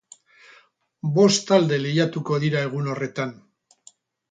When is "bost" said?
1.17-1.45